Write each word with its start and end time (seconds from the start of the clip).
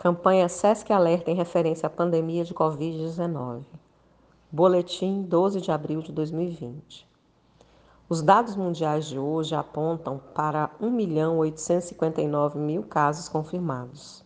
Campanha 0.00 0.48
SESC 0.48 0.90
Alerta 0.94 1.30
em 1.30 1.34
referência 1.34 1.86
à 1.86 1.90
pandemia 1.90 2.42
de 2.42 2.54
Covid-19. 2.54 3.64
Boletim 4.50 5.20
12 5.24 5.60
de 5.60 5.70
abril 5.70 6.00
de 6.00 6.10
2020. 6.10 7.06
Os 8.08 8.22
dados 8.22 8.56
mundiais 8.56 9.04
de 9.04 9.18
hoje 9.18 9.54
apontam 9.54 10.18
para 10.34 10.70
1.859 10.80 12.56
mil 12.56 12.82
casos 12.84 13.28
confirmados, 13.28 14.24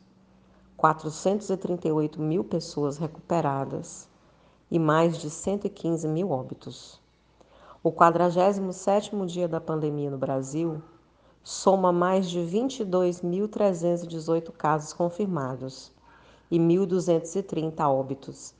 438 0.76 2.22
mil 2.22 2.44
pessoas 2.44 2.96
recuperadas 2.96 4.08
e 4.70 4.78
mais 4.78 5.18
de 5.18 5.28
115 5.28 6.06
mil 6.06 6.30
óbitos. 6.30 7.02
O 7.82 7.90
47º 7.90 9.26
dia 9.26 9.48
da 9.48 9.60
pandemia 9.60 10.08
no 10.08 10.18
Brasil 10.18 10.80
soma 11.46 11.92
mais 11.92 12.30
de 12.30 12.40
22.318 12.40 14.50
casos 14.52 14.94
confirmados 14.94 15.92
e 16.50 16.58
1.230 16.58 17.86
óbitos. 17.86 18.54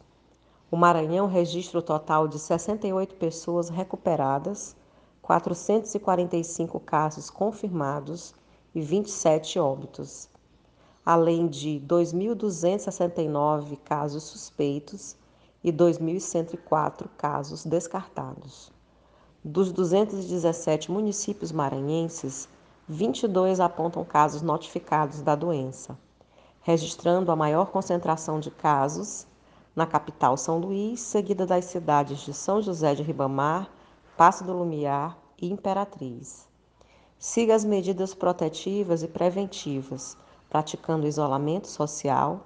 O 0.71 0.77
Maranhão 0.77 1.27
registra 1.27 1.79
o 1.79 1.83
total 1.83 2.29
de 2.29 2.39
68 2.39 3.15
pessoas 3.15 3.71
recuperadas, 3.71 4.77
445 5.23 6.79
casos 6.81 7.31
confirmados 7.31 8.35
e 8.75 8.83
27 8.83 9.59
óbitos, 9.59 10.29
além 11.07 11.47
de 11.47 11.83
2.269 11.89 13.79
casos 13.83 14.25
suspeitos 14.25 15.17
e 15.63 15.73
2.104 15.73 17.09
casos 17.17 17.65
descartados. 17.65 18.71
Dos 19.43 19.73
217 19.73 20.91
municípios 20.91 21.51
maranhenses, 21.51 22.47
22 22.87 23.61
apontam 23.61 24.05
casos 24.05 24.43
notificados 24.43 25.23
da 25.23 25.35
doença, 25.35 25.99
registrando 26.61 27.33
a 27.33 27.37
maior 27.37 27.71
concentração 27.71 28.39
de 28.39 28.51
casos 28.51 29.27
na 29.75 29.87
capital 29.87 30.37
São 30.37 30.59
Luís, 30.59 31.01
seguida 31.01 31.47
das 31.47 31.65
cidades 31.65 32.21
de 32.21 32.35
São 32.35 32.61
José 32.61 32.95
de 32.95 33.03
Ribamar, 33.03 33.71
Passo 34.19 34.45
do 34.45 34.53
Lumiar 34.53 35.17
e 35.41 35.51
Imperatriz. 35.51 36.47
Siga 37.19 37.55
as 37.55 37.65
medidas 37.65 38.13
protetivas 38.13 39.03
e 39.03 39.09
preventivas, 39.09 40.15
praticando 40.51 41.07
isolamento 41.07 41.69
social 41.69 42.41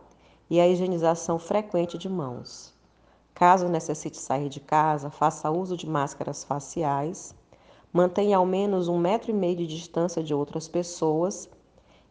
e 0.48 0.60
a 0.60 0.68
higienização 0.68 1.40
frequente 1.40 1.98
de 1.98 2.08
mãos. 2.08 2.72
Caso 3.34 3.68
necessite 3.68 4.18
sair 4.18 4.48
de 4.48 4.60
casa, 4.60 5.10
faça 5.10 5.50
uso 5.50 5.76
de 5.76 5.88
máscaras 5.88 6.44
faciais 6.44 7.34
mantenha 7.92 8.36
ao 8.36 8.46
menos 8.46 8.88
um 8.88 8.98
metro 8.98 9.30
e 9.30 9.34
meio 9.34 9.56
de 9.56 9.66
distância 9.66 10.22
de 10.22 10.34
outras 10.34 10.68
pessoas 10.68 11.48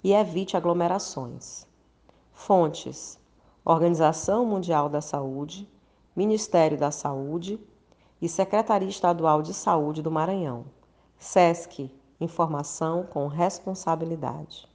e 0.03 0.13
evite 0.13 0.57
aglomerações. 0.57 1.67
Fontes: 2.31 3.19
Organização 3.63 4.45
Mundial 4.45 4.89
da 4.89 5.01
Saúde, 5.01 5.67
Ministério 6.15 6.77
da 6.77 6.91
Saúde 6.91 7.59
e 8.21 8.27
Secretaria 8.27 8.89
Estadual 8.89 9.41
de 9.41 9.53
Saúde 9.53 10.01
do 10.01 10.11
Maranhão. 10.11 10.65
SESC 11.17 11.91
Informação 12.19 13.03
com 13.03 13.27
responsabilidade. 13.27 14.67